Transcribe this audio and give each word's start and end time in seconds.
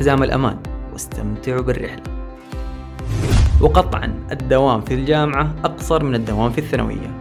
حزام 0.00 0.22
الأمان. 0.22 0.56
واستمتعوا 0.92 1.60
بالرحلة. 1.60 2.02
وقطعا 3.60 4.14
الدوام 4.32 4.80
في 4.80 4.94
الجامعة 4.94 5.54
أقصر 5.64 6.04
من 6.04 6.14
الدوام 6.14 6.52
في 6.52 6.58
الثانوية. 6.58 7.18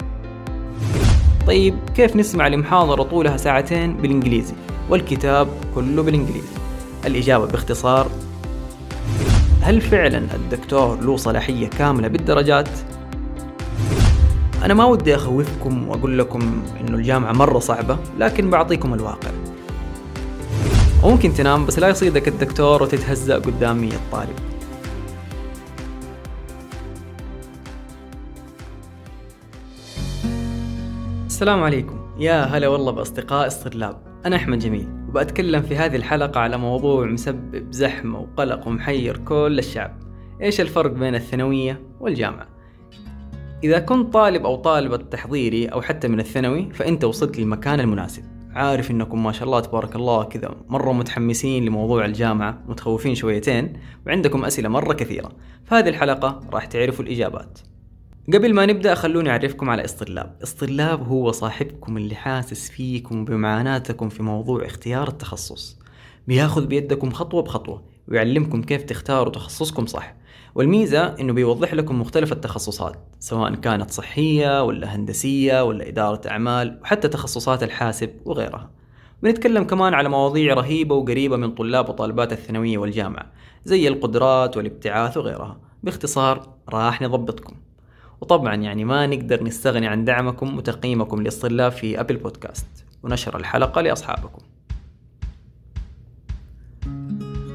طيب 1.47 1.75
كيف 1.95 2.15
نسمع 2.15 2.47
لمحاضرة 2.47 3.03
طولها 3.03 3.37
ساعتين 3.37 3.97
بالإنجليزي؟ 3.97 4.53
والكتاب 4.89 5.47
كله 5.75 6.03
بالإنجليزي. 6.03 6.47
الإجابة 7.05 7.45
باختصار 7.45 8.07
هل 9.61 9.81
فعلا 9.81 10.23
الدكتور 10.35 11.01
له 11.01 11.17
صلاحية 11.17 11.67
كاملة 11.67 12.07
بالدرجات؟ 12.07 12.69
أنا 14.65 14.73
ما 14.73 14.85
ودي 14.85 15.15
أخوفكم 15.15 15.87
وأقول 15.87 16.19
لكم 16.19 16.63
إنه 16.81 16.97
الجامعة 16.97 17.31
مرة 17.31 17.59
صعبة 17.59 17.97
لكن 18.19 18.49
بعطيكم 18.49 18.93
الواقع. 18.93 19.29
وممكن 21.03 21.33
تنام 21.33 21.65
بس 21.65 21.79
لا 21.79 21.89
يصيدك 21.89 22.27
الدكتور 22.27 22.83
وتتهزأ 22.83 23.35
قدام 23.35 23.81
مية 23.81 23.99
طالب 24.11 24.35
السلام 31.25 31.63
عليكم. 31.63 31.99
يا 32.17 32.43
هلا 32.43 32.67
والله 32.67 32.91
بأصدقاء 32.91 33.47
الطلاب 33.47 34.01
أنا 34.25 34.35
أحمد 34.35 34.59
جميل 34.59 34.87
وبأتكلم 35.09 35.61
في 35.61 35.75
هذه 35.75 35.95
الحلقة 35.95 36.39
على 36.39 36.57
موضوع 36.57 37.05
مسبب 37.05 37.71
زحمة 37.71 38.19
وقلق 38.19 38.67
ومحير 38.67 39.17
كل 39.17 39.55
الشعب. 39.59 39.99
إيش 40.41 40.61
الفرق 40.61 40.91
بين 40.91 41.15
الثانوية 41.15 41.81
والجامعة؟ 41.99 42.47
إذا 43.63 43.79
كنت 43.79 44.13
طالب 44.13 44.45
أو 44.45 44.55
طالبة 44.55 44.97
تحضيري 44.97 45.65
أو 45.65 45.81
حتى 45.81 46.07
من 46.07 46.19
الثانوي 46.19 46.73
فأنت 46.73 47.03
وصلت 47.03 47.39
للمكان 47.39 47.79
المناسب. 47.79 48.38
عارف 48.59 48.91
إنكم 48.91 49.23
ما 49.23 49.31
شاء 49.31 49.43
الله 49.43 49.59
تبارك 49.59 49.95
الله 49.95 50.23
كذا 50.23 50.55
مرة 50.67 50.91
متحمسين 50.91 51.65
لموضوع 51.65 52.05
الجامعة 52.05 52.63
متخوفين 52.67 53.15
شويتين 53.15 53.73
وعندكم 54.07 54.45
أسئلة 54.45 54.69
مرة 54.69 54.93
كثيرة. 54.93 55.31
فهذه 55.65 55.89
الحلقة 55.89 56.41
راح 56.53 56.65
تعرفوا 56.65 57.05
الإجابات. 57.05 57.59
قبل 58.33 58.53
ما 58.53 58.65
نبدأ 58.65 58.95
خلوني 58.95 59.29
أعرفكم 59.29 59.69
على 59.69 59.85
اسطلاب 59.85 60.35
اسطلاب 60.43 61.07
هو 61.07 61.31
صاحبكم 61.31 61.97
اللي 61.97 62.15
حاسس 62.15 62.69
فيكم 62.69 63.25
بمعاناتكم 63.25 64.09
في 64.09 64.23
موضوع 64.23 64.65
اختيار 64.65 65.07
التخصص. 65.07 65.79
بياخذ 66.27 66.65
بيدكم 66.65 67.11
خطوة 67.11 67.41
بخطوة 67.41 67.83
ويعلمكم 68.07 68.61
كيف 68.61 68.83
تختاروا 68.83 69.33
تخصصكم 69.33 69.85
صح. 69.85 70.15
والميزة 70.55 71.15
إنه 71.19 71.33
بيوضح 71.33 71.73
لكم 71.73 72.01
مختلف 72.01 72.31
التخصصات 72.31 72.95
سواء 73.19 73.55
كانت 73.55 73.91
صحية 73.91 74.63
ولا 74.63 74.95
هندسية 74.95 75.63
ولا 75.63 75.87
إدارة 75.87 76.21
أعمال 76.29 76.79
وحتى 76.81 77.07
تخصصات 77.07 77.63
الحاسب 77.63 78.09
وغيرها. 78.25 78.69
بنتكلم 79.23 79.63
كمان 79.63 79.93
على 79.93 80.09
مواضيع 80.09 80.53
رهيبة 80.53 80.95
وقريبة 80.95 81.37
من 81.37 81.51
طلاب 81.51 81.89
وطالبات 81.89 82.31
الثانوية 82.31 82.77
والجامعة 82.77 83.25
زي 83.65 83.87
القدرات 83.87 84.57
والابتعاث 84.57 85.17
وغيرها. 85.17 85.57
باختصار 85.83 86.49
راح 86.69 87.01
نضبطكم. 87.01 87.55
وطبعا 88.21 88.55
يعني 88.55 88.85
ما 88.85 89.07
نقدر 89.07 89.43
نستغني 89.43 89.87
عن 89.87 90.05
دعمكم 90.05 90.57
وتقييمكم 90.57 91.23
للطلاب 91.23 91.71
في 91.71 91.99
أبل 91.99 92.15
بودكاست 92.17 92.67
ونشر 93.03 93.37
الحلقة 93.37 93.81
لأصحابكم. 93.81 94.41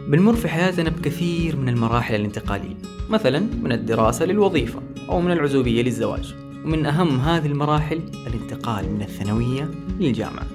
بنمر 0.08 0.34
في 0.34 0.48
حياتنا 0.48 0.91
بكثير 0.91 1.56
من 1.56 1.69
المراحل 1.69 2.14
الانتقالية 2.14 2.77
مثلا 3.10 3.38
من 3.62 3.72
الدراسة 3.72 4.24
للوظيفة 4.24 4.83
أو 5.08 5.20
من 5.20 5.30
العزوبية 5.30 5.83
للزواج 5.83 6.34
ومن 6.64 6.86
أهم 6.86 7.20
هذه 7.20 7.47
المراحل 7.47 8.00
الانتقال 8.27 8.91
من 8.91 9.02
الثانوية 9.02 9.70
للجامعة. 10.00 10.47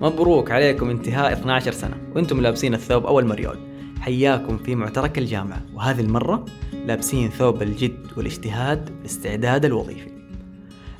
مبروك 0.00 0.50
عليكم 0.50 0.90
انتهاء 0.90 1.32
12 1.32 1.72
سنة 1.72 1.96
وأنتم 2.14 2.40
لابسين 2.40 2.74
الثوب 2.74 3.06
أول 3.06 3.26
مريول 3.26 3.58
حياكم 4.00 4.58
في 4.58 4.74
معترك 4.74 5.18
الجامعة 5.18 5.62
وهذه 5.74 6.00
المرة 6.00 6.44
لابسين 6.86 7.30
ثوب 7.30 7.62
الجد 7.62 8.06
والاجتهاد 8.16 8.90
والاستعداد 8.98 9.64
الوظيفي. 9.64 10.10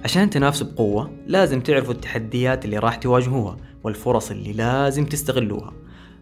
عشان 0.04 0.30
تنافسوا 0.30 0.66
بقوة 0.66 1.10
لازم 1.26 1.60
تعرفوا 1.60 1.94
التحديات 1.94 2.64
اللي 2.64 2.78
راح 2.78 2.96
تواجهوها 2.96 3.56
والفرص 3.84 4.30
اللي 4.30 4.52
لازم 4.52 5.04
تستغلوها. 5.04 5.72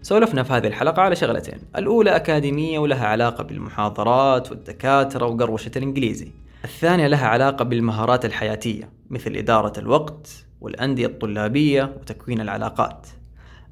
سولفنا 0.03 0.43
في 0.43 0.53
هذه 0.53 0.67
الحلقة 0.67 1.03
على 1.03 1.17
شغلتين. 1.17 1.59
الأولى 1.77 2.17
أكاديمية 2.17 2.79
ولها 2.79 3.07
علاقة 3.07 3.45
بالمحاضرات 3.45 4.51
والدكاترة 4.51 5.27
وقروشة 5.27 5.71
الإنجليزي. 5.77 6.33
الثانية 6.65 7.07
لها 7.07 7.27
علاقة 7.27 7.65
بالمهارات 7.65 8.25
الحياتية 8.25 8.91
مثل 9.11 9.37
إدارة 9.37 9.73
الوقت 9.79 10.45
والأندية 10.61 11.07
الطلابية 11.07 11.97
وتكوين 12.01 12.41
العلاقات. 12.41 13.07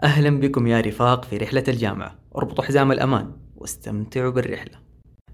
أهلا 0.03 0.41
بكم 0.41 0.67
يا 0.67 0.81
رفاق 0.81 1.25
في 1.25 1.37
رحلة 1.37 1.65
الجامعة. 1.69 2.15
اربطوا 2.37 2.65
حزام 2.65 2.93
الأمان 2.93 3.31
واستمتعوا 3.57 4.31
بالرحلة. 4.31 4.73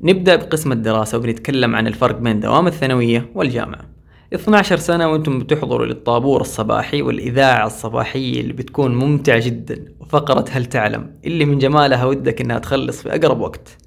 نبدأ 0.00 0.36
بقسم 0.36 0.72
الدراسة 0.72 1.19
وبنتكلم 1.19 1.76
عن 1.76 1.86
الفرق 1.86 2.19
بين 2.19 2.41
دوام 2.41 2.66
الثانوية 2.66 3.31
والجامعة. 3.34 3.91
12 4.34 4.76
سنة 4.76 5.12
وأنتم 5.12 5.38
بتحضروا 5.38 5.87
للطابور 5.87 6.41
الصباحي 6.41 7.03
والإذاعة 7.03 7.66
الصباحية 7.66 8.41
اللي 8.41 8.53
بتكون 8.53 8.94
ممتعة 8.94 9.47
جدا. 9.47 9.84
وفقرة 10.00 10.44
هل 10.50 10.66
تعلم؟ 10.66 11.10
اللي 11.25 11.44
من 11.44 11.59
جمالها 11.59 12.04
ودك 12.04 12.41
إنها 12.41 12.59
تخلص 12.59 13.03
في 13.03 13.15
أقرب 13.15 13.41
وقت. 13.41 13.78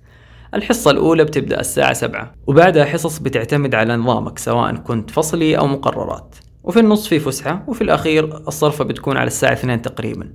الحصة 0.53 0.91
الأولى 0.91 1.23
بتبدأ 1.23 1.59
الساعة 1.59 1.93
سبعة 1.93 2.33
وبعدها 2.47 2.85
حصص 2.85 3.19
بتعتمد 3.19 3.75
على 3.75 3.95
نظامك 3.95 4.39
سواء 4.39 4.75
كنت 4.75 5.11
فصلي 5.11 5.57
أو 5.57 5.67
مقررات. 5.67 6.35
وفي 6.63 6.79
النص 6.79 7.07
في 7.07 7.19
فسحة 7.19 7.63
وفي 7.67 7.81
الأخير 7.81 8.37
الصرفة 8.47 8.83
بتكون 8.83 9.17
على 9.17 9.27
الساعة 9.27 9.53
اثنين 9.53 9.81
تقريبا. 9.81 10.29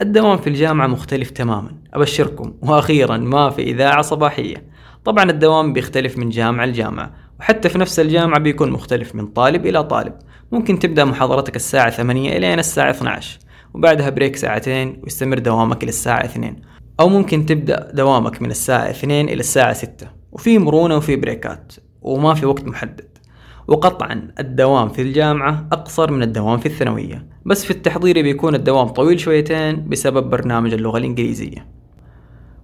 الدوام 0.00 0.38
في 0.38 0.46
الجامعة 0.46 0.86
مختلف 0.86 1.30
تماما 1.30 1.70
أبشركم. 1.94 2.54
وأخيرا 2.62 3.16
ما 3.16 3.50
في 3.50 3.62
إذاعة 3.62 4.02
صباحية. 4.02 4.70
طبعا 5.04 5.30
الدوام 5.30 5.72
بيختلف 5.72 6.18
من 6.18 6.28
جامعة 6.28 6.66
لجامعة. 6.66 7.29
وحتى 7.40 7.68
في 7.68 7.78
نفس 7.78 8.00
الجامعة 8.00 8.40
بيكون 8.40 8.70
مختلف 8.70 9.14
من 9.14 9.26
طالب 9.26 9.66
إلى 9.66 9.84
طالب. 9.84 10.12
ممكن 10.52 10.78
تبدأ 10.78 11.04
محاضرتك 11.04 11.56
الساعة 11.56 11.90
8 11.90 12.36
إلى 12.36 12.54
الساعة 12.54 12.90
12 12.90 13.38
وبعدها 13.74 14.10
بريك 14.10 14.36
ساعتين 14.36 15.00
ويستمر 15.02 15.38
دوامك 15.38 15.82
إلى 15.82 15.88
الساعة 15.88 16.24
2 16.24 16.56
أو 17.00 17.08
ممكن 17.08 17.46
تبدأ 17.46 17.90
دوامك 17.94 18.42
من 18.42 18.50
الساعة 18.50 18.90
2 18.90 19.28
إلى 19.28 19.40
الساعة 19.40 19.72
6 19.72 20.06
وفي 20.32 20.58
مرونة 20.58 20.96
وفي 20.96 21.16
بريكات 21.16 21.72
وما 22.02 22.34
في 22.34 22.46
وقت 22.46 22.64
محدد. 22.64 23.18
وقطعا 23.68 24.28
الدوام 24.40 24.88
في 24.88 25.02
الجامعة 25.02 25.68
أقصر 25.72 26.10
من 26.10 26.22
الدوام 26.22 26.58
في 26.58 26.66
الثانوية. 26.66 27.26
بس 27.46 27.64
في 27.64 27.70
التحضيري 27.70 28.22
بيكون 28.22 28.54
الدوام 28.54 28.88
طويل 28.88 29.20
شويتين 29.20 29.88
بسبب 29.88 30.30
برنامج 30.30 30.72
اللغة 30.72 30.98
الإنجليزية. 30.98 31.79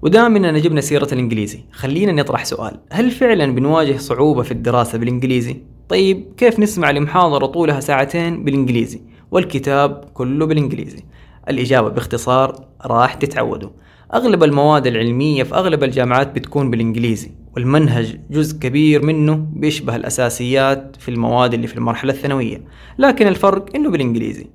ودام 0.03 0.37
اننا 0.37 0.59
جبنا 0.59 0.81
سيرة 0.81 1.09
الإنجليزي. 1.13 1.61
خلينا 1.73 2.13
نطرح 2.13 2.45
سؤال. 2.45 2.81
هل 2.91 3.11
فعلا 3.11 3.55
بنواجه 3.55 3.97
صعوبة 3.97 4.43
في 4.43 4.53
الدراسة 4.53 4.99
بالإنجليزي؟ 4.99 5.57
طيب 5.89 6.33
كيف 6.37 6.59
نسمع 6.59 6.91
لمحاضرة 6.91 7.47
طولها 7.47 7.81
ساعتين 7.81 8.45
بالإنجليزي؟ 8.45 9.01
والكتاب 9.31 10.05
كله 10.15 10.47
بالإنجليزي؟ 10.47 11.05
الإجابة 11.49 11.89
باختصار 11.89 12.65
راح 12.87 13.15
تتعودوا. 13.15 13.71
أغلب 14.15 14.45
المواد 14.45 14.87
العلمية 14.87 15.43
في 15.43 15.55
أغلب 15.55 15.85
الجامعات 15.85 16.35
بتكون 16.35 16.71
بالإنجليزي 16.71 17.31
والمنهج 17.57 18.21
جزء 18.31 18.59
كبير 18.59 19.05
منه 19.05 19.47
بيشبه 19.53 19.97
الأساسيات 19.97 20.97
في 20.99 21.11
المواد 21.11 21.55
اللي 21.55 21.67
في 21.67 21.77
المرحلة 21.77 22.13
الثانوية. 22.13 22.65
لكن 22.99 23.27
الفرق 23.27 23.77
إنه 23.77 23.91
بالإنجليزي. 23.91 24.47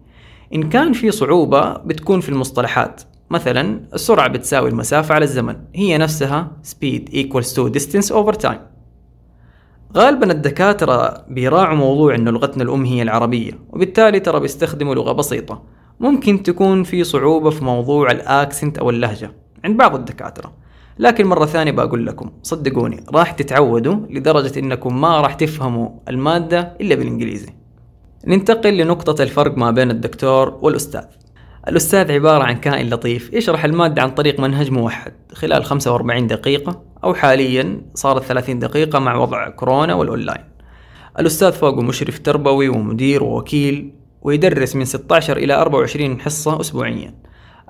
إن 0.53 0.69
كان 0.69 0.93
في 0.93 1.11
صعوبة 1.11 1.73
بتكون 1.73 2.19
في 2.19 2.29
المصطلحات. 2.29 3.01
مثلا 3.31 3.81
السرعة 3.93 4.27
بتساوي 4.27 4.69
المسافة 4.69 5.15
على 5.15 5.25
الزمن 5.25 5.55
هي 5.75 5.97
نفسها 5.97 6.51
speed 6.63 7.13
equals 7.13 7.55
to 7.55 7.73
distance 7.79 8.11
over 8.13 8.33
time. 8.45 8.59
غالبا 9.95 10.31
الدكاترة 10.31 11.25
بيراعوا 11.29 11.75
موضوع 11.75 12.15
إنه 12.15 12.31
لغتنا 12.31 12.63
الأم 12.63 12.85
هي 12.85 13.01
العربية 13.01 13.51
وبالتالي 13.69 14.19
ترى 14.19 14.39
بيستخدموا 14.39 14.95
لغة 14.95 15.11
بسيطة. 15.11 15.63
ممكن 15.99 16.43
تكون 16.43 16.83
في 16.83 17.03
صعوبة 17.03 17.49
في 17.49 17.63
موضوع 17.63 18.11
الأكسنت 18.11 18.77
أو 18.77 18.89
اللهجة 18.89 19.31
عند 19.63 19.77
بعض 19.77 19.95
الدكاترة. 19.95 20.53
لكن 20.99 21.27
مرة 21.27 21.45
ثانية 21.45 21.71
بقول 21.71 22.05
لكم 22.05 22.31
صدقوني 22.43 23.03
راح 23.13 23.31
تتعودوا 23.31 23.95
لدرجة 24.09 24.59
إنكم 24.59 25.01
ما 25.01 25.21
راح 25.21 25.33
تفهموا 25.33 25.89
المادة 26.09 26.77
إلا 26.81 26.95
بالإنجليزي. 26.95 27.49
ننتقل 28.27 28.77
لنقطة 28.77 29.23
الفرق 29.23 29.57
ما 29.57 29.71
بين 29.71 29.91
الدكتور 29.91 30.59
والأستاذ. 30.61 31.03
الأستاذ 31.67 32.11
عبارة 32.11 32.43
عن 32.43 32.55
كائن 32.55 32.89
لطيف 32.89 33.33
يشرح 33.33 33.65
المادة 33.65 34.01
عن 34.01 34.09
طريق 34.11 34.39
منهج 34.39 34.71
موحد. 34.71 35.13
خلال 35.33 35.65
45 35.65 36.27
دقيقة 36.27 36.83
أو 37.03 37.13
حاليا 37.13 37.81
صارت 37.95 38.23
30 38.23 38.59
دقيقة 38.59 38.99
مع 38.99 39.15
وضع 39.15 39.49
كورونا 39.49 39.93
والأونلاين. 39.93 40.43
الأستاذ 41.19 41.51
فوقه 41.51 41.81
مشرف 41.81 42.19
تربوي 42.19 42.69
ومدير 42.69 43.23
ووكيل 43.23 43.93
ويدرس 44.21 44.75
من 44.75 44.85
16 44.85 45.37
إلى 45.37 45.53
24 45.53 46.19
حصة 46.19 46.61
أسبوعيا. 46.61 47.13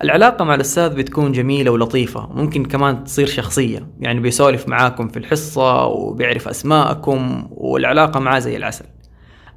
العلاقة 0.03 0.45
مع 0.45 0.55
الأستاذ 0.55 0.89
بتكون 0.95 1.31
جميلة 1.31 1.71
ولطيفة. 1.71 2.29
ممكن 2.33 2.65
كمان 2.65 3.03
تصير 3.03 3.27
شخصية. 3.27 3.87
يعني 3.99 4.19
بيسولف 4.19 4.67
معاكم 4.67 5.07
في 5.07 5.17
الحصة 5.17 5.85
وبيعرف 5.85 6.47
أسماءكم 6.47 7.47
والعلاقة 7.51 8.19
معاه 8.19 8.39
زي 8.39 8.57
العسل. 8.57 8.85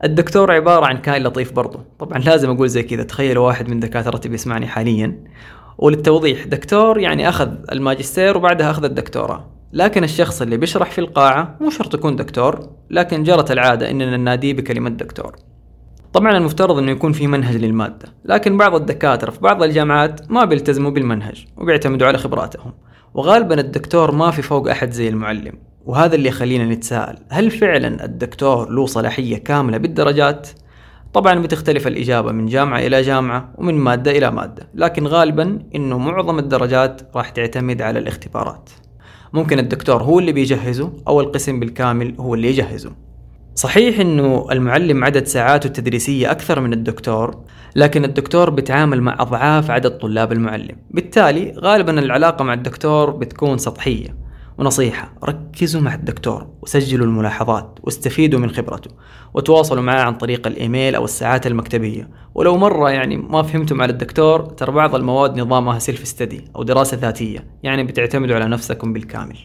الدكتور 0.04 0.52
عبارة 0.52 0.86
عن 0.86 0.96
كائن 0.98 1.22
لطيف 1.22 1.52
برضه 1.52 1.80
طبعا 1.98 2.18
لازم 2.18 2.50
أقول 2.50 2.68
زي 2.68 2.82
كذا 2.82 3.02
تخيلوا 3.02 3.46
واحد 3.46 3.68
من 3.68 3.80
دكاترتي 3.80 4.28
بيسمعني 4.28 4.66
حاليا. 4.66 5.24
وللتوضيح 5.78 6.44
دكتور 6.44 6.98
يعني 6.98 7.28
أخذ 7.28 7.48
الماجستير 7.72 8.36
وبعدها 8.36 8.70
أخذ 8.70 8.84
الدكتوراه. 8.84 9.50
لكن 9.72 10.04
الشخص 10.04 10.42
اللي 10.42 10.56
بيشرح 10.56 10.90
في 10.90 11.00
القاعة 11.00 11.56
مو 11.60 11.70
شرط 11.70 11.94
يكون 11.94 12.16
دكتور 12.16 12.68
لكن 12.90 13.22
جرت 13.22 13.50
العادة 13.50 13.90
إننا 13.90 14.16
نناديه 14.16 14.52
بكلمة 14.52 14.90
دكتور. 14.90 15.36
طبعا 16.12 16.36
المفترض 16.36 16.78
إنه 16.78 16.90
يكون 16.90 17.12
في 17.12 17.26
منهج 17.26 17.56
للمادة 17.56 18.14
لكن 18.24 18.56
بعض 18.56 18.74
الدكاترة 18.74 19.30
في 19.30 19.40
بعض 19.40 19.62
الجامعات 19.62 20.30
ما 20.30 20.44
بيلتزموا 20.44 20.90
بالمنهج 20.90 21.46
وبيعتمدوا 21.56 22.06
على 22.06 22.18
خبراتهم. 22.18 22.72
وغالبا 23.14 23.60
الدكتور 23.60 24.12
ما 24.12 24.30
في 24.30 24.42
فوق 24.42 24.70
أحد 24.70 24.90
زي 24.90 25.08
المعلم. 25.08 25.52
وهذا 25.86 26.14
اللي 26.14 26.28
يخلينا 26.28 26.64
نتساءل. 26.64 27.16
هل 27.30 27.50
فعلا 27.50 28.04
الدكتور 28.04 28.70
له 28.70 28.86
صلاحية 28.86 29.36
كاملة 29.36 29.78
بالدرجات؟ 29.78 30.48
طبعا 31.14 31.34
بتختلف 31.34 31.86
الإجابة 31.86 32.32
من 32.32 32.46
جامعة 32.46 32.78
إلى 32.78 33.02
جامعة 33.02 33.52
ومن 33.58 33.74
مادة 33.74 34.10
إلى 34.10 34.30
مادة 34.30 34.68
لكن 34.74 35.06
غالبا 35.06 35.58
إنه 35.74 35.98
معظم 35.98 36.38
الدرجات 36.38 37.02
راح 37.14 37.28
تعتمد 37.28 37.82
على 37.82 37.98
الاختبارات. 37.98 38.70
ممكن 39.32 39.58
الدكتور 39.58 40.02
هو 40.02 40.18
اللي 40.18 40.32
بيجهزه 40.32 40.92
أو 41.08 41.20
القسم 41.20 41.60
بالكامل 41.60 42.14
هو 42.20 42.34
اللي 42.34 42.48
يجهزه. 42.48 42.92
صحيح 43.54 44.00
إنه 44.00 44.46
المعلم 44.50 45.04
عدد 45.04 45.26
ساعاته 45.26 45.66
التدريسية 45.66 46.30
أكثر 46.30 46.60
من 46.60 46.72
الدكتور، 46.72 47.44
لكن 47.76 48.04
الدكتور 48.04 48.50
بيتعامل 48.50 49.02
مع 49.02 49.16
أضعاف 49.20 49.70
عدد 49.70 49.90
طلاب 49.90 50.32
المعلم، 50.32 50.76
بالتالي 50.90 51.54
غالبا 51.58 51.98
العلاقة 51.98 52.44
مع 52.44 52.54
الدكتور 52.54 53.10
بتكون 53.10 53.58
سطحية، 53.58 54.23
ونصيحة 54.58 55.12
ركزوا 55.24 55.80
مع 55.80 55.94
الدكتور 55.94 56.46
وسجلوا 56.62 57.06
الملاحظات 57.06 57.78
واستفيدوا 57.82 58.40
من 58.40 58.50
خبرته 58.50 58.90
وتواصلوا 59.34 59.82
معه 59.82 60.00
عن 60.02 60.14
طريق 60.14 60.46
الإيميل 60.46 60.94
أو 60.94 61.04
الساعات 61.04 61.46
المكتبية. 61.46 62.08
ولو 62.34 62.56
مرة 62.56 62.90
يعني 62.90 63.16
ما 63.16 63.42
فهمتم 63.42 63.82
على 63.82 63.92
الدكتور 63.92 64.40
ترى 64.40 64.72
بعض 64.72 64.94
المواد 64.94 65.40
نظامها 65.40 65.78
سيلف 65.78 66.08
ستدي 66.08 66.44
أو 66.56 66.62
دراسة 66.62 66.96
ذاتية 66.96 67.46
يعني 67.62 67.84
بتعتمدوا 67.84 68.36
على 68.36 68.48
نفسكم 68.48 68.92
بالكامل. 68.92 69.38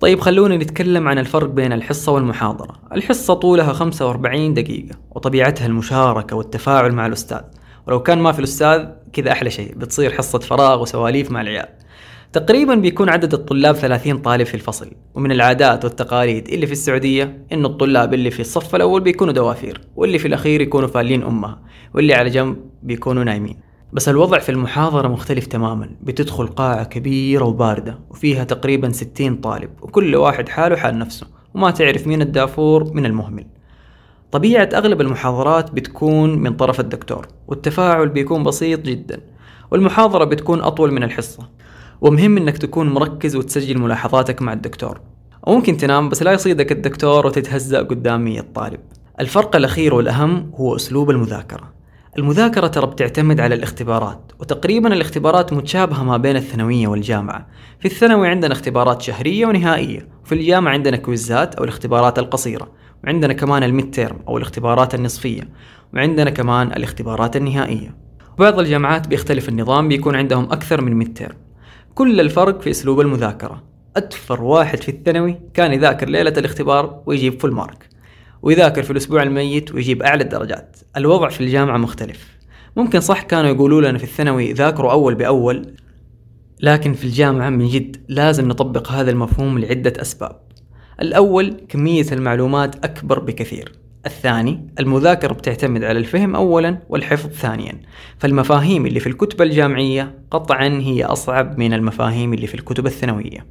طيب 0.00 0.20
خلونا 0.20 0.56
نتكلم 0.56 1.08
عن 1.08 1.18
الفرق 1.18 1.48
بين 1.48 1.72
الحصة 1.72 2.12
والمحاضرة. 2.12 2.74
الحصة 2.92 3.34
طولها 3.34 3.72
45 3.72 4.54
دقيقة 4.54 4.96
وطبيعتها 5.10 5.66
المشاركة 5.66 6.36
والتفاعل 6.36 6.92
مع 6.92 7.06
الأستاذ. 7.06 7.40
ولو 7.86 8.02
كان 8.02 8.18
ما 8.18 8.32
في 8.32 8.38
الأستاذ 8.38 8.86
كذا 9.12 9.32
أحلى 9.32 9.50
شيء 9.50 9.74
بتصير 9.74 10.12
حصة 10.12 10.38
فراغ 10.38 10.82
وسواليف 10.82 11.30
مع 11.30 11.40
العيال. 11.40 11.68
تقريبا 12.32 12.74
بيكون 12.74 13.08
عدد 13.08 13.34
الطلاب 13.34 13.74
30 13.74 14.18
طالب 14.18 14.46
في 14.46 14.54
الفصل. 14.54 14.90
ومن 15.14 15.32
العادات 15.32 15.84
والتقاليد 15.84 16.48
اللي 16.48 16.66
في 16.66 16.72
السعودية 16.72 17.44
إنه 17.52 17.68
الطلاب 17.68 18.14
اللي 18.14 18.30
في 18.30 18.40
الصف 18.40 18.74
الأول 18.74 19.00
بيكونوا 19.00 19.32
دوافير 19.32 19.80
واللي 19.96 20.18
في 20.18 20.28
الأخير 20.28 20.60
يكونوا 20.60 20.88
فالين 20.88 21.22
أمها 21.22 21.58
واللي 21.94 22.14
على 22.14 22.30
جنب 22.30 22.56
بيكونوا 22.82 23.24
نايمين. 23.24 23.56
بس 23.92 24.08
الوضع 24.08 24.38
في 24.38 24.48
المحاضرة 24.48 25.08
مختلف 25.08 25.46
تماما. 25.46 25.90
بتدخل 26.02 26.46
قاعة 26.46 26.84
كبيرة 26.84 27.44
وباردة 27.44 27.98
وفيها 28.10 28.44
تقريبا 28.44 28.92
60 28.92 29.36
طالب 29.36 29.70
وكل 29.82 30.16
واحد 30.16 30.48
حاله 30.48 30.76
حال 30.76 30.98
نفسه 30.98 31.26
وما 31.54 31.70
تعرف 31.70 32.06
مين 32.06 32.22
الدافور 32.22 32.92
من 32.94 33.06
المهمل. 33.06 33.46
طبيعة 34.32 34.68
أغلب 34.74 35.00
المحاضرات 35.00 35.70
بتكون 35.70 36.38
من 36.38 36.56
طرف 36.56 36.80
الدكتور 36.80 37.28
والتفاعل 37.48 38.08
بيكون 38.08 38.42
بسيط 38.42 38.80
جدا 38.80 39.20
والمحاضرة 39.70 40.24
بتكون 40.24 40.60
أطول 40.60 40.92
من 40.92 41.02
الحصة. 41.02 41.48
ومهم 42.02 42.36
إنك 42.36 42.58
تكون 42.58 42.88
مركز 42.88 43.36
وتسجل 43.36 43.78
ملاحظاتك 43.78 44.42
مع 44.42 44.52
الدكتور. 44.52 45.00
أو 45.46 45.54
ممكن 45.54 45.76
تنام 45.76 46.08
بس 46.08 46.22
لا 46.22 46.32
يصيدك 46.32 46.72
الدكتور 46.72 47.26
وتتهزأ 47.26 47.82
قدام 47.82 48.24
مية 48.24 48.40
طالب 48.54 48.80
الفرق 49.20 49.56
الأخير 49.56 49.94
والأهم 49.94 50.52
هو 50.54 50.76
أسلوب 50.76 51.10
المذاكرة. 51.10 51.72
المذاكرة 52.18 52.66
ترى 52.66 52.86
بتعتمد 52.86 53.40
على 53.40 53.54
الاختبارات 53.54 54.32
وتقريبا 54.40 54.92
الاختبارات 54.92 55.52
متشابهة 55.52 56.02
ما 56.02 56.16
بين 56.16 56.36
الثانوية 56.36 56.88
والجامعة. 56.88 57.46
في 57.80 57.86
الثانوي 57.86 58.28
عندنا 58.28 58.52
اختبارات 58.52 59.02
شهرية 59.02 59.46
ونهائية 59.46 60.08
وفي 60.24 60.34
الجامعة 60.34 60.72
عندنا 60.72 60.96
كويزات 60.96 61.54
أو 61.54 61.64
الاختبارات 61.64 62.18
القصيرة 62.18 62.68
وعندنا 63.04 63.32
كمان 63.32 63.62
ال 63.62 63.90
midterm 63.90 64.18
أو 64.28 64.36
الاختبارات 64.36 64.94
النصفية 64.94 65.42
وعندنا 65.94 66.30
كمان 66.30 66.72
الاختبارات 66.72 67.36
النهائية. 67.36 67.96
وبعض 68.38 68.58
الجامعات 68.58 69.08
بيختلف 69.08 69.48
النظام 69.48 69.88
بيكون 69.88 70.16
عندهم 70.16 70.44
أكثر 70.44 70.80
من 70.80 70.94
midterm 70.94 71.51
كل 71.94 72.20
الفرق 72.20 72.60
في 72.60 72.70
أسلوب 72.70 73.00
المذاكرة. 73.00 73.62
أدفر 73.96 74.42
واحد 74.42 74.82
في 74.82 74.88
الثانوي 74.88 75.40
كان 75.54 75.72
يذاكر 75.72 76.08
ليلة 76.08 76.30
الاختبار 76.30 77.02
ويجيب 77.06 77.40
full 77.40 77.52
mark 77.52 77.88
ويذاكر 78.42 78.82
في 78.82 78.90
الأسبوع 78.90 79.22
الميت 79.22 79.74
ويجيب 79.74 80.02
أعلى 80.02 80.24
الدرجات. 80.24 80.76
الوضع 80.96 81.28
في 81.28 81.40
الجامعة 81.40 81.76
مختلف. 81.76 82.28
ممكن 82.76 83.00
صح 83.00 83.22
كانوا 83.22 83.50
يقولوا 83.50 83.80
لنا 83.80 83.98
في 83.98 84.04
الثانوي 84.04 84.52
ذاكروا 84.52 84.92
أول 84.92 85.14
بأول 85.14 85.74
لكن 86.60 86.92
في 86.92 87.04
الجامعة 87.04 87.50
من 87.50 87.68
جد 87.68 87.96
لازم 88.08 88.48
نطبق 88.48 88.92
هذا 88.92 89.10
المفهوم 89.10 89.58
لعدة 89.58 89.92
أسباب. 90.02 90.40
الأول 91.02 91.56
كمية 91.68 92.06
المعلومات 92.12 92.84
أكبر 92.84 93.18
بكثير. 93.18 93.72
الثاني 94.06 94.68
المذاكرة 94.80 95.32
بتعتمد 95.32 95.84
على 95.84 95.98
الفهم 95.98 96.36
أولا 96.36 96.78
والحفظ 96.88 97.28
ثانيا. 97.28 97.80
فالمفاهيم 98.18 98.86
اللي 98.86 99.00
في 99.00 99.06
الكتب 99.06 99.42
الجامعية 99.42 100.18
قطعا 100.30 100.68
هي 100.68 101.04
أصعب 101.04 101.58
من 101.58 101.72
المفاهيم 101.72 102.34
اللي 102.34 102.46
في 102.46 102.54
الكتب 102.54 102.86
الثانوية. 102.86 103.46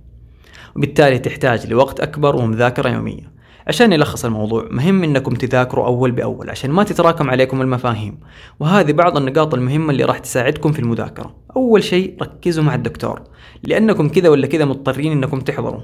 وبالتالي 0.75 1.19
تحتاج 1.19 1.67
لوقت 1.67 1.99
أكبر 1.99 2.35
ومذاكرة 2.35 2.89
يومية. 2.89 3.41
عشان 3.67 3.89
نلخص 3.89 4.25
الموضوع 4.25 4.67
مهم 4.71 5.03
إنكم 5.03 5.33
تذاكروا 5.33 5.85
أول 5.85 6.11
بأول 6.11 6.49
عشان 6.49 6.71
ما 6.71 6.83
تتراكم 6.83 7.29
عليكم 7.29 7.61
المفاهيم. 7.61 8.19
وهذه 8.59 8.91
بعض 8.91 9.17
النقاط 9.17 9.53
المهمة 9.53 9.91
اللي 9.91 10.03
راح 10.03 10.17
تساعدكم 10.17 10.71
في 10.71 10.79
المذاكرة. 10.79 11.35
أول 11.55 11.83
شيء 11.83 12.15
ركزوا 12.21 12.63
مع 12.63 12.75
الدكتور. 12.75 13.21
لأنكم 13.63 14.09
كذا 14.09 14.29
ولا 14.29 14.47
كذا 14.47 14.65
مضطرين 14.65 15.11
إنكم 15.11 15.39
تحضروا. 15.39 15.81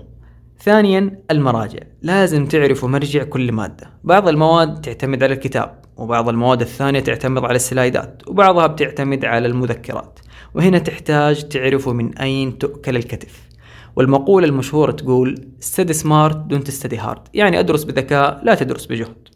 ثانيا 0.67 1.19
المراجع. 1.31 1.79
لازم 2.01 2.45
تعرفوا 2.45 2.89
مرجع 2.89 3.23
كل 3.23 3.51
مادة. 3.51 3.89
بعض 4.03 4.27
المواد 4.27 4.81
تعتمد 4.81 5.23
على 5.23 5.33
الكتاب 5.33 5.79
وبعض 5.97 6.29
المواد 6.29 6.61
الثانية 6.61 6.99
تعتمد 6.99 7.43
على 7.43 7.55
السلايدات 7.55 8.21
وبعضها 8.27 8.67
بتعتمد 8.67 9.25
على 9.25 9.47
المذكرات. 9.47 10.19
وهنا 10.53 10.79
تحتاج 10.79 11.47
تعرفوا 11.47 11.93
من 11.93 12.17
أين 12.17 12.57
تؤكل 12.57 12.95
الكتف. 12.95 13.47
والمقولة 13.95 14.47
المشهورة 14.47 14.91
تقول 14.91 15.47
study 15.61 15.93
smart 15.93 16.53
don't 16.53 16.71
study 16.71 16.97
hard. 16.97 17.19
يعني 17.33 17.59
أدرس 17.59 17.83
بذكاء 17.83 18.41
لا 18.43 18.55
تدرس 18.55 18.85
بجهد. 18.85 19.27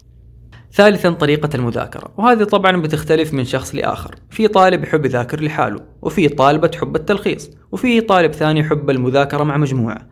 ثالثا 0.72 1.10
طريقة 1.10 1.48
المذاكرة. 1.54 2.12
وهذه 2.16 2.44
طبعا 2.44 2.76
بتختلف 2.82 3.34
من 3.34 3.44
شخص 3.44 3.74
لآخر. 3.74 4.14
في 4.30 4.48
طالب 4.48 4.84
يحب 4.84 5.04
يذاكر 5.04 5.42
لحاله 5.42 5.80
وفي 6.02 6.28
طالبة 6.28 6.66
تحب 6.66 6.96
التلخيص 6.96 7.50
وفي 7.72 8.00
طالب 8.00 8.32
ثاني 8.32 8.60
يحب 8.60 8.90
المذاكرة 8.90 9.42
مع 9.44 9.56
مجموعة. 9.56 10.08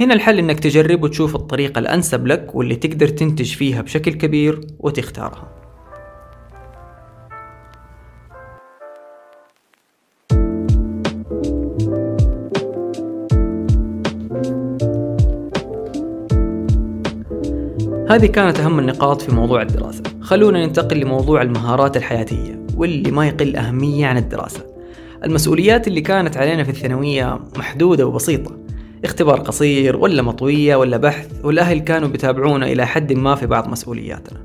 هنا 0.00 0.14
الحل 0.14 0.38
إنك 0.38 0.60
تجرب 0.60 1.02
وتشوف 1.02 1.34
الطريقة 1.36 1.78
الأنسب 1.78 2.26
لك 2.26 2.54
واللي 2.54 2.76
تقدر 2.76 3.08
تنتج 3.08 3.54
فيها 3.54 3.82
بشكل 3.82 4.12
كبير 4.12 4.60
وتختارها. 4.78 5.48
هذه 18.10 18.26
كانت 18.26 18.60
أهم 18.60 18.78
النقاط 18.78 19.22
في 19.22 19.34
موضوع 19.34 19.62
الدراسة. 19.62 20.02
خلونا 20.20 20.66
ننتقل 20.66 21.00
لموضوع 21.00 21.42
المهارات 21.42 21.96
الحياتية 21.96 22.66
واللي 22.76 23.10
ما 23.10 23.26
يقل 23.26 23.56
أهمية 23.56 24.06
عن 24.06 24.16
الدراسة. 24.16 24.66
المسؤوليات 25.24 25.88
اللي 25.88 26.00
كانت 26.00 26.36
علينا 26.36 26.64
في 26.64 26.70
الثانوية 26.70 27.40
محدودة 27.56 28.06
وبسيطة. 28.06 28.63
اختبار 29.04 29.40
قصير 29.40 29.96
ولا 29.96 30.22
مطوية 30.22 30.76
ولا 30.76 30.96
بحث 30.96 31.44
والأهل 31.44 31.78
كانوا 31.78 32.08
بيتابعونا 32.08 32.66
إلى 32.66 32.86
حد 32.86 33.12
ما 33.12 33.34
في 33.34 33.46
بعض 33.46 33.68
مسؤولياتنا. 33.68 34.40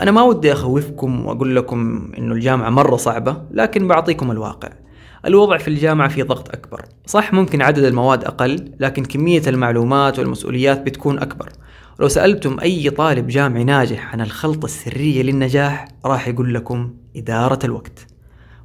أنا 0.00 0.10
ما 0.10 0.22
ودي 0.22 0.52
أخوفكم 0.52 1.26
وأقول 1.26 1.56
لكم 1.56 2.10
إنه 2.18 2.34
الجامعة 2.34 2.70
مرة 2.70 2.96
صعبة 2.96 3.42
لكن 3.50 3.88
بعطيكم 3.88 4.30
الواقع. 4.30 4.68
الوضع 5.26 5.56
في 5.58 5.68
الجامعة 5.68 6.08
في 6.08 6.22
ضغط 6.22 6.48
أكبر. 6.48 6.84
صح 7.06 7.32
ممكن 7.32 7.62
عدد 7.62 7.84
المواد 7.84 8.24
أقل 8.24 8.72
لكن 8.80 9.04
كمية 9.04 9.42
المعلومات 9.46 10.18
والمسؤوليات 10.18 10.82
بتكون 10.82 11.18
أكبر. 11.18 11.48
لو 12.00 12.08
سألتم 12.08 12.60
أي 12.60 12.90
طالب 12.90 13.26
جامعي 13.26 13.64
ناجح 13.64 14.12
عن 14.12 14.20
الخلطة 14.20 14.64
السرية 14.64 15.22
للنجاح 15.22 15.88
راح 16.04 16.28
يقول 16.28 16.54
لكم 16.54 16.90
إدارة 17.16 17.58
الوقت. 17.64 18.06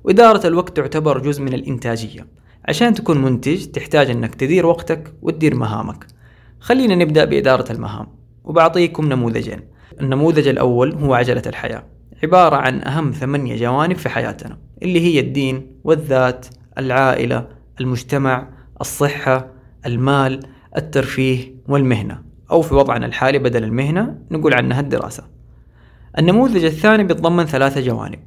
وإدارة 0.03 0.47
الوقت 0.47 0.77
تعتبر 0.77 1.19
جزء 1.19 1.41
من 1.41 1.53
الإنتاجية. 1.53 2.38
عشان 2.69 2.93
تكون 2.93 3.21
منتج 3.21 3.65
تحتاج 3.65 4.09
إنك 4.09 4.35
تدير 4.35 4.65
وقتك 4.65 5.13
وتدير 5.21 5.55
مهامك. 5.55 6.05
خلينا 6.59 6.95
نبدأ 6.95 7.25
بإدارة 7.25 7.71
المهام 7.71 8.07
وبعطيكم 8.43 9.09
نموذجين. 9.09 9.59
النموذج 10.01 10.47
الأول 10.47 10.95
هو 10.95 11.13
عجلة 11.13 11.41
الحياة 11.47 11.83
عبارة 12.23 12.55
عن 12.55 12.83
أهم 12.83 13.11
ثمانية 13.11 13.55
جوانب 13.55 13.95
في 13.95 14.09
حياتنا 14.09 14.57
اللي 14.83 15.01
هي 15.01 15.19
الدين 15.19 15.79
والذات 15.83 16.45
العائلة 16.77 17.47
المجتمع 17.81 18.49
الصحة 18.81 19.47
المال 19.85 20.39
الترفيه 20.77 21.55
والمهنة. 21.67 22.23
أو 22.51 22.61
في 22.61 22.75
وضعنا 22.75 23.05
الحالي 23.05 23.39
بدل 23.39 23.63
المهنة 23.63 24.17
نقول 24.31 24.53
عنها 24.53 24.79
الدراسة. 24.79 25.23
النموذج 26.17 26.65
الثاني 26.65 27.03
بيتضمن 27.03 27.45
ثلاثة 27.45 27.81
جوانب. 27.81 28.19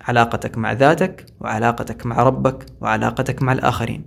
علاقتك 0.00 0.58
مع 0.58 0.72
ذاتك 0.72 1.26
وعلاقتك 1.40 2.06
مع 2.06 2.22
ربك 2.22 2.66
وعلاقتك 2.80 3.42
مع 3.42 3.52
الآخرين. 3.52 4.04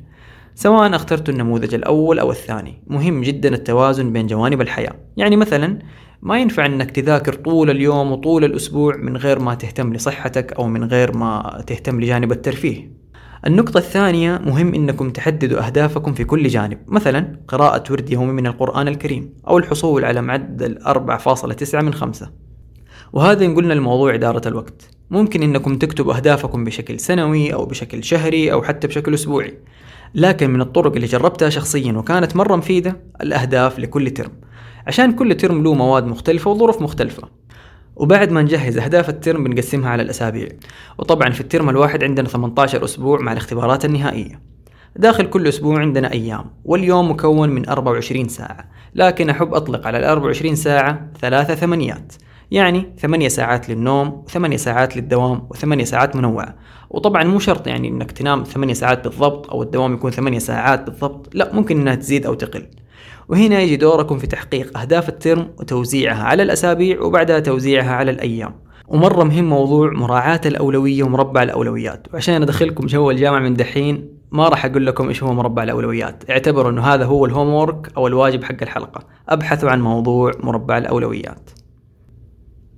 سواء 0.55 0.95
اخترت 0.95 1.29
النموذج 1.29 1.73
الأول 1.73 2.19
أو 2.19 2.31
الثاني. 2.31 2.83
مهم 2.87 3.21
جدا 3.21 3.53
التوازن 3.53 4.13
بين 4.13 4.27
جوانب 4.27 4.61
الحياة. 4.61 4.93
يعني 5.17 5.35
مثلا 5.35 5.79
ما 6.21 6.39
ينفع 6.39 6.65
إنك 6.65 6.91
تذاكر 6.91 7.33
طول 7.33 7.69
اليوم 7.69 8.11
وطول 8.11 8.43
الأسبوع 8.43 8.95
من 8.95 9.17
غير 9.17 9.39
ما 9.39 9.55
تهتم 9.55 9.93
لصحتك 9.93 10.53
أو 10.53 10.67
من 10.67 10.83
غير 10.83 11.17
ما 11.17 11.63
تهتم 11.67 12.01
لجانب 12.01 12.31
الترفيه. 12.31 13.03
النقطة 13.47 13.77
الثانية 13.77 14.41
مهم 14.45 14.73
إنكم 14.73 15.09
تحددوا 15.09 15.65
أهدافكم 15.65 16.13
في 16.13 16.23
كل 16.23 16.47
جانب. 16.47 16.77
مثلا 16.87 17.39
قراءة 17.47 17.83
ورد 17.91 18.09
يومي 18.09 18.31
من 18.31 18.47
القرآن 18.47 18.87
الكريم 18.87 19.33
أو 19.47 19.57
الحصول 19.57 20.05
على 20.05 20.21
معدل 20.21 20.79
4.9 20.85 21.75
من 21.75 21.93
5 21.93 22.29
وهذا 23.13 23.43
ينقلنا 23.43 23.73
لموضوع 23.73 24.13
إدارة 24.13 24.47
الوقت. 24.47 24.89
ممكن 25.09 25.43
إنكم 25.43 25.77
تكتبوا 25.77 26.15
أهدافكم 26.15 26.63
بشكل 26.63 26.99
سنوي 26.99 27.53
أو 27.53 27.65
بشكل 27.65 28.03
شهري 28.03 28.51
أو 28.51 28.63
حتى 28.63 28.87
بشكل 28.87 29.13
أسبوعي. 29.13 29.57
لكن 30.15 30.49
من 30.49 30.61
الطرق 30.61 30.93
اللي 30.93 31.07
جربتها 31.07 31.49
شخصيا 31.49 31.93
وكانت 31.93 32.35
مرة 32.35 32.55
مفيدة 32.55 33.01
الأهداف 33.21 33.79
لكل 33.79 34.09
ترم. 34.09 34.31
عشان 34.87 35.11
كل 35.11 35.35
ترم 35.35 35.63
له 35.63 35.73
مواد 35.73 36.05
مختلفة 36.05 36.51
وظروف 36.51 36.81
مختلفة. 36.81 37.29
وبعد 37.95 38.31
ما 38.31 38.41
نجهز 38.41 38.77
أهداف 38.77 39.09
الترم 39.09 39.43
بنقسمها 39.43 39.89
على 39.89 40.03
الأسابيع. 40.03 40.47
وطبعا 40.97 41.29
في 41.29 41.41
الترم 41.41 41.69
الواحد 41.69 42.03
عندنا 42.03 42.27
18 42.27 42.83
أسبوع 42.83 43.19
مع 43.19 43.31
الاختبارات 43.31 43.85
النهائية. 43.85 44.41
داخل 44.95 45.25
كل 45.25 45.47
أسبوع 45.47 45.79
عندنا 45.79 46.11
أيام. 46.11 46.45
واليوم 46.65 47.11
مكون 47.11 47.49
من 47.49 47.69
24 47.69 48.27
ساعة. 48.27 48.69
لكن 48.95 49.29
أحب 49.29 49.53
أطلق 49.53 49.87
على 49.87 49.97
ال 49.97 50.03
24 50.03 50.55
ساعة 50.55 51.11
ثلاثة 51.21 51.55
ثمانيات. 51.55 52.13
يعني 52.53 52.93
ثمانية 52.99 53.27
ساعات 53.27 53.69
للنوم 53.69 54.23
وثمانية 54.25 54.57
ساعات 54.57 54.97
للدوام 54.97 55.47
وثمانية 55.49 55.83
ساعات 55.83 56.15
منوعة. 56.15 56.55
وطبعا 56.89 57.23
مو 57.23 57.39
شرط 57.39 57.67
يعني 57.67 57.87
إنك 57.87 58.11
تنام 58.11 58.43
ثمانية 58.43 58.73
ساعات 58.73 59.03
بالضبط 59.03 59.49
أو 59.49 59.63
الدوام 59.63 59.93
يكون 59.93 60.11
ثمانية 60.11 60.39
ساعات 60.39 60.89
بالضبط 60.89 61.35
لا 61.35 61.53
ممكن 61.53 61.79
إنها 61.79 61.95
تزيد 61.95 62.25
أو 62.25 62.33
تقل. 62.33 62.65
وهنا 63.29 63.61
يجي 63.61 63.75
دوركم 63.75 64.17
في 64.17 64.27
تحقيق 64.27 64.77
أهداف 64.77 65.09
الترم 65.09 65.47
وتوزيعها 65.59 66.23
على 66.23 66.43
الأسابيع 66.43 67.01
وبعدها 67.01 67.39
توزيعها 67.39 67.93
على 67.93 68.11
الأيام. 68.11 68.55
ومرة 68.87 69.23
مهم 69.23 69.49
موضوع 69.49 69.91
مراعاة 69.91 70.41
الأولوية 70.45 71.03
ومربع 71.03 71.43
الأولويات. 71.43 72.07
وعشان 72.13 72.41
أدخلكم 72.41 72.85
جو 72.85 73.11
الجامعة 73.11 73.39
من 73.39 73.53
دحين 73.53 74.09
ما 74.31 74.49
راح 74.49 74.65
أقول 74.65 74.85
لكم 74.85 75.07
إيش 75.07 75.23
هو 75.23 75.33
مربع 75.33 75.63
الأولويات. 75.63 76.23
اعتبروا 76.29 76.71
أنه 76.71 76.81
هذا 76.81 77.05
هو 77.05 77.25
الهوم 77.25 77.81
أو 77.97 78.07
الواجب 78.07 78.43
حق 78.43 78.61
الحلقة. 78.61 79.03
أبحثوا 79.29 79.69
عن 79.69 79.81
موضوع 79.81 80.31
مربع 80.43 80.77
الأولويات. 80.77 81.49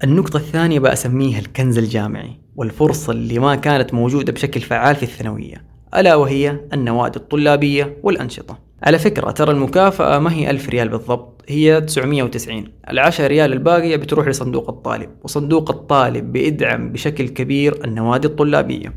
النقطة 0.06 0.38
الثانية 0.38 0.80
بأسميها 0.80 1.40
الكنز 1.40 1.78
الجامعي 1.78 2.40
والفرصة 2.56 3.12
اللي 3.12 3.40
ما 3.40 3.56
كانت 3.56 3.94
موجودة 3.94 4.34
بشكل 4.34 4.62
فعال 4.62 4.96
في 4.96 5.04
الثانوية 5.04 5.66
ألا 5.96 6.16
وهي 6.16 6.60
النوادي 6.74 7.18
الطلابية 7.20 7.98
والأنشطة. 8.04 8.60
على 8.84 9.00
فكرة 9.00 9.32
ترى 9.32 9.52
المكافأة 9.52 10.20
ما 10.20 10.34
هي 10.34 10.50
ألف 10.50 10.70
ريال 10.70 10.90
بالضبط 10.90 11.44
هي 11.48 11.82
990 11.82 12.64
العشرة 12.90 13.28
ريال 13.28 13.54
الباقية 13.54 13.96
بتروح 13.96 14.28
لصندوق 14.28 14.70
الطالب 14.70 15.10
وصندوق 15.24 15.72
الطالب 15.72 16.32
بيدعم 16.32 16.92
بشكل 16.92 17.28
كبير 17.28 17.86
النوادي 17.86 18.28
الطلابية. 18.28 18.94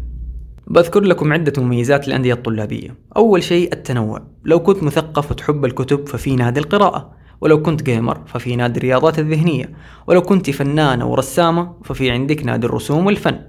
بذكر 0.66 1.00
لكم 1.00 1.32
عدة 1.32 1.62
مميزات 1.62 2.08
للأندية 2.08 2.34
الطلابية. 2.34 2.94
أول 3.16 3.42
شيء 3.42 3.72
التنوع. 3.72 4.22
لو 4.44 4.60
كنت 4.60 4.82
مثقف 4.82 5.30
وتحب 5.30 5.64
الكتب 5.64 6.08
ففي 6.08 6.36
نادي 6.36 6.60
القراءة. 6.60 7.17
ولو 7.40 7.62
كنت 7.62 7.82
جيمر 7.82 8.20
ففي 8.26 8.56
نادي 8.56 8.78
الرياضات 8.78 9.18
الذهنية 9.18 9.70
ولو 10.06 10.22
كنت 10.22 10.50
فنانة 10.50 11.06
ورسامة 11.06 11.74
ففي 11.84 12.10
عندك 12.10 12.44
نادي 12.44 12.66
الرسوم 12.66 13.06
والفن 13.06 13.40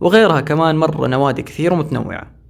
وغيرها 0.00 0.40
كمان 0.40 0.76
مرة 0.76 1.06
نوادي 1.06 1.42
كثير 1.42 1.72
ومتنوعة 1.72 2.40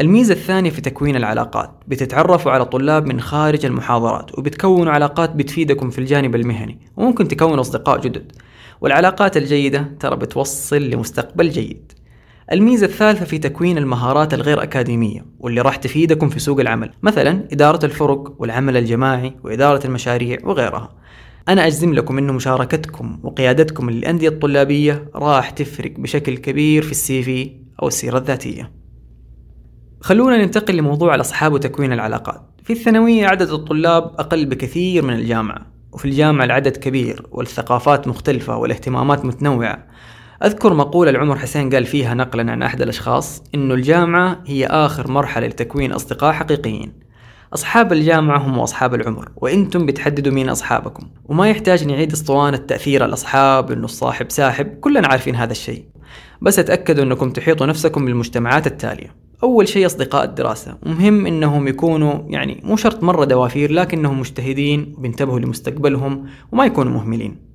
الميزة 0.00 0.34
الثانية 0.34 0.70
في 0.70 0.80
تكوين 0.80 1.16
العلاقات 1.16 1.70
بتتعرفوا 1.88 2.52
على 2.52 2.64
طلاب 2.64 3.06
من 3.06 3.20
خارج 3.20 3.66
المحاضرات 3.66 4.38
وبتكونوا 4.38 4.92
علاقات 4.92 5.30
بتفيدكم 5.36 5.90
في 5.90 5.98
الجانب 5.98 6.34
المهني 6.34 6.78
وممكن 6.96 7.28
تكونوا 7.28 7.60
أصدقاء 7.60 8.00
جدد. 8.00 8.32
والعلاقات 8.80 9.36
الجيدة 9.36 9.88
ترى 10.00 10.16
بتوصل 10.16 10.82
لمستقبل 10.82 11.50
جيد. 11.50 11.92
الميزة 12.52 12.86
الثالثة 12.86 13.24
في 13.24 13.38
تكوين 13.38 13.78
المهارات 13.78 14.34
الغير 14.34 14.62
أكاديمية 14.62 15.26
واللي 15.38 15.60
راح 15.60 15.76
تفيدكم 15.76 16.28
في 16.28 16.40
سوق 16.40 16.60
العمل 16.60 16.90
مثلا 17.02 17.48
إدارة 17.52 17.84
الفرق 17.84 18.34
والعمل 18.38 18.76
الجماعي 18.76 19.36
وإدارة 19.44 19.86
المشاريع 19.86 20.38
وغيرها. 20.44 20.96
أنا 21.48 21.66
أجزم 21.66 21.94
لكم 21.94 22.18
أنه 22.18 22.32
مشاركتكم 22.32 23.18
وقيادتكم 23.22 23.90
للأندية 23.90 24.28
الطلابية 24.28 25.10
راح 25.14 25.50
تفرق 25.50 25.92
بشكل 25.98 26.36
كبير 26.36 26.82
في 26.82 26.90
السي 26.90 27.22
في 27.22 27.52
أو 27.82 27.88
السيرة 27.88 28.18
الذاتية. 28.18 28.72
خلونا 30.00 30.36
ننتقل 30.36 30.76
لموضوع 30.76 31.14
الأصحاب 31.14 31.52
وتكوين 31.52 31.92
العلاقات. 31.92 32.42
في 32.64 32.72
الثانوية 32.72 33.26
عدد 33.26 33.50
الطلاب 33.50 34.02
أقل 34.02 34.46
بكثير 34.46 35.04
من 35.04 35.14
الجامعة 35.14 35.66
وفي 35.92 36.04
الجامعة 36.04 36.44
العدد 36.44 36.76
كبير 36.76 37.26
والثقافات 37.30 38.08
مختلفة 38.08 38.56
والاهتمامات 38.56 39.24
متنوعة. 39.24 39.86
أذكر 40.44 40.74
مقولة 40.74 41.10
العمر 41.10 41.38
حسين 41.38 41.70
قال 41.70 41.84
فيها 41.84 42.14
نقلا 42.14 42.52
عن 42.52 42.62
أحد 42.62 42.82
الأشخاص 42.82 43.42
إنه 43.54 43.74
الجامعة 43.74 44.42
هي 44.46 44.66
آخر 44.66 45.10
مرحلة 45.10 45.46
لتكوين 45.46 45.92
أصدقاء 45.92 46.32
حقيقيين. 46.32 46.92
أصحاب 47.54 47.92
الجامعة 47.92 48.38
هم 48.38 48.58
أصحاب 48.58 48.94
العمر 48.94 49.28
وإنتم 49.36 49.86
بتحددوا 49.86 50.32
مين 50.32 50.48
أصحابكم. 50.48 51.06
وما 51.24 51.50
يحتاج 51.50 51.86
نعيد 51.86 52.12
أسطوانة 52.12 52.56
تأثير 52.56 53.04
الأصحاب 53.04 53.72
إنه 53.72 53.84
الصاحب 53.84 54.30
ساحب 54.30 54.66
كلنا 54.66 55.08
عارفين 55.08 55.34
هذا 55.34 55.52
الشيء. 55.52 55.84
بس 56.42 56.56
تأكدوا 56.56 57.04
أنكم 57.04 57.30
تحيطوا 57.30 57.66
نفسكم 57.66 58.04
بالمجتمعات 58.04 58.66
التالية. 58.66 59.14
أول 59.42 59.68
شيء 59.68 59.86
أصدقاء 59.86 60.24
الدراسة. 60.24 60.78
مهم 60.86 61.26
إنهم 61.26 61.68
يكونوا 61.68 62.14
يعني 62.26 62.60
مو 62.64 62.76
شرط 62.76 63.02
مرة 63.02 63.24
دوافير 63.24 63.72
لكنهم 63.72 64.20
مجتهدين 64.20 64.94
وبينتبهوا 64.98 65.40
لمستقبلهم 65.40 66.26
وما 66.52 66.66
يكونوا 66.66 66.92
مهملين. 66.92 67.47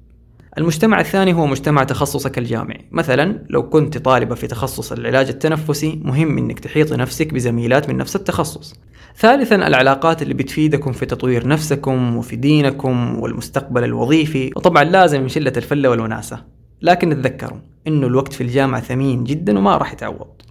المجتمع 0.58 1.00
الثاني 1.00 1.34
هو 1.34 1.46
مجتمع 1.46 1.84
تخصصك 1.84 2.38
الجامعي. 2.38 2.86
مثلا 2.92 3.46
لو 3.50 3.70
كنت 3.70 3.98
طالبة 3.98 4.36
في 4.36 4.48
تخصص 4.48 4.92
العلاج 4.92 5.30
التنفسي 5.30 6.02
مهم 6.04 6.38
إنك 6.38 6.60
تحيطي 6.60 6.96
نفسك 6.96 7.34
بزميلات 7.34 7.90
من 7.90 7.98
نفس 7.98 8.16
التخصص. 8.16 8.76
ثالثا 9.18 9.56
العلاقات 9.56 10.22
اللي 10.22 10.34
بتفيدكم 10.34 10.92
في 10.92 11.06
تطوير 11.06 11.48
نفسكم 11.48 12.18
وفي 12.18 12.36
دينكم 12.36 13.20
والمستقبل 13.20 13.84
الوظيفي. 13.84 14.52
وطبعا 14.56 14.84
لازم 14.84 15.22
من 15.22 15.28
شلة 15.28 15.54
الفلة 15.58 15.90
والوناسة. 15.90 16.44
لكن 16.82 17.10
تذكروا 17.10 17.60
إنه 17.88 18.08
الوقت 18.08 18.34
في 18.34 18.42
الجامعة 18.42 18.82
ثمين 18.82 19.24
جدا 19.24 19.58
وما 19.58 19.78
راح 19.78 19.94
يتعوض. 19.94 20.42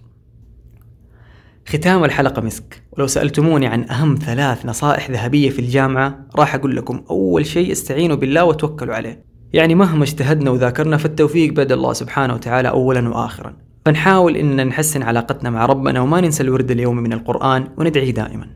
ختام 1.67 2.03
الحلقة 2.03 2.41
مسك. 2.41 2.83
ولو 2.91 3.07
سألتموني 3.07 3.67
عن 3.67 3.89
أهم 3.89 4.15
ثلاث 4.15 4.65
نصائح 4.65 5.11
ذهبية 5.11 5.49
في 5.49 5.59
الجامعة 5.59 6.19
راح 6.35 6.55
أقول 6.55 6.75
لكم 6.75 7.03
أول 7.09 7.45
شيء 7.45 7.71
استعينوا 7.71 8.15
بالله 8.15 8.43
وتوكلوا 8.43 8.95
عليه. 8.95 9.32
يعني 9.53 9.75
مهما 9.75 10.03
اجتهدنا 10.03 10.51
وذاكرنا 10.51 10.97
فالتوفيق 10.97 11.53
بيد 11.53 11.71
الله 11.71 11.93
سبحانه 11.93 12.33
وتعالى 12.33 12.69
أولا 12.69 13.09
وآخرا. 13.09 13.53
فنحاول 13.85 14.35
إننا 14.35 14.63
نحسن 14.63 15.03
علاقتنا 15.03 15.49
مع 15.49 15.65
ربنا 15.65 16.01
وما 16.01 16.21
ننسى 16.21 16.43
الورد 16.43 16.71
اليومي 16.71 17.01
من 17.01 17.13
القرآن 17.13 17.67
وندعي 17.77 18.11
دائما. 18.11 18.47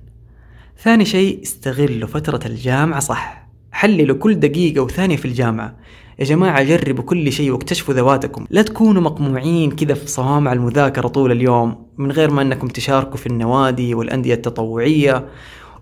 ثاني 0.84 1.06
شيء 1.06 1.42
استغلوا 1.44 2.08
فترة 2.08 2.40
الجامعة. 2.46 3.00
صح 3.00 3.48
حللوا 3.72 4.18
كل 4.18 4.36
دقيقة 4.36 4.82
وثانية 4.82 5.16
في 5.16 5.26
الجامعة. 5.26 5.76
يا 6.20 6.26
جماعة 6.26 6.64
جربوا 6.64 7.04
كل 7.04 7.32
شيء 7.32 7.52
واكتشفوا 7.52 7.94
ذواتكم. 7.94 8.46
لا 8.50 8.62
تكونوا 8.62 9.02
مقموعين 9.02 9.72
كذا 9.72 9.94
في 9.94 10.08
صوامع 10.08 10.54
المذاكرة 10.54 11.08
طول 11.08 11.32
اليوم 11.32 11.86
من 11.98 12.12
غير 12.12 12.32
ما 12.32 12.42
أنكم 12.42 12.68
تشاركوا 12.68 13.18
في 13.18 13.28
النوادي 13.28 13.96
والأندية 13.96 14.34
التطوعية 14.34 15.26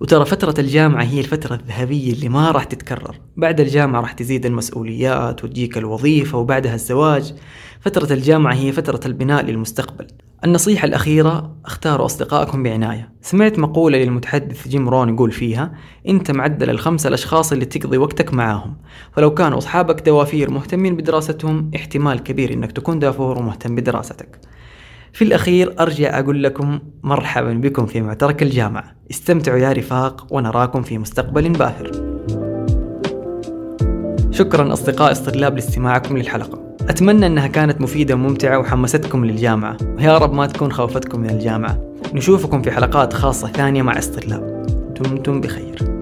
وترى 0.01 0.25
فترة 0.25 0.55
الجامعة 0.59 1.03
هي 1.03 1.19
الفترة 1.19 1.55
الذهبية 1.55 2.13
اللي 2.13 2.29
ما 2.29 2.51
راح 2.51 2.63
تتكرر. 2.63 3.15
بعد 3.37 3.59
الجامعة 3.59 4.01
راح 4.01 4.11
تزيد 4.11 4.45
المسؤوليات 4.45 5.43
وتجيك 5.43 5.77
الوظيفة 5.77 6.37
وبعدها 6.37 6.75
الزواج. 6.75 7.33
فترة 7.81 8.13
الجامعة 8.13 8.53
هي 8.53 8.71
فترة 8.71 8.99
البناء 9.05 9.45
للمستقبل. 9.45 10.07
النصيحة 10.45 10.85
الأخيرة 10.85 11.55
اختاروا 11.65 12.05
أصدقائكم 12.05 12.63
بعناية. 12.63 13.13
سمعت 13.21 13.59
مقولة 13.59 13.97
للمتحدث 13.97 14.67
جيم 14.67 14.89
رون 14.89 15.09
يقول 15.09 15.31
فيها 15.31 15.73
أنت 16.07 16.31
معدل 16.31 16.69
الخمسة 16.69 17.07
الأشخاص 17.07 17.51
اللي 17.51 17.65
تقضي 17.65 17.97
وقتك 17.97 18.33
معاهم. 18.33 18.77
فلو 19.11 19.33
كانوا 19.33 19.57
أصحابك 19.57 20.05
دوافير 20.05 20.51
مهتمين 20.51 20.95
بدراستهم 20.95 21.71
احتمال 21.75 22.23
كبير 22.23 22.53
أنك 22.53 22.71
تكون 22.71 22.99
دافور 22.99 23.37
ومهتم 23.37 23.75
بدراستك. 23.75 24.39
في 25.15 25.23
الأخير 25.23 25.75
أرجع 25.79 26.19
أقول 26.19 26.43
لكم 26.43 26.79
مرحبا 27.03 27.53
بكم 27.53 27.85
في 27.85 28.01
معترك 28.01 28.43
الجامعة 28.43 28.83
استمتعوا 29.11 29.57
يا 29.57 29.71
رفاق 29.71 30.27
ونراكم 30.31 30.81
في 30.81 30.97
مستقبل 30.97 31.49
باهر. 31.49 31.91
شكرا 34.31 34.73
أصدقاء 34.73 35.11
استغلاب 35.11 35.55
لاستماعكم 35.55 36.17
للحلقة. 36.17 36.75
أتمنى 36.89 37.25
أنها 37.25 37.47
كانت 37.47 37.81
مفيدة 37.81 38.13
وممتعة 38.13 38.59
وحمستكم 38.59 39.25
للجامعة 39.25 39.77
ويا 39.97 40.17
رب 40.17 40.33
ما 40.33 40.45
تكون 40.45 40.71
خوفتكم 40.71 41.19
من 41.19 41.29
الجامعة 41.29 41.95
نشوفكم 42.13 42.61
في 42.61 42.71
حلقات 42.71 43.13
خاصة 43.13 43.47
ثانية 43.47 43.81
مع 43.81 43.97
استغلاب. 43.97 44.65
دمتم 45.01 45.41
بخير. 45.41 45.94